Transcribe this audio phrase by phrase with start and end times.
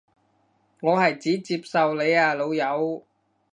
[0.79, 3.05] 我係指接受你啊老友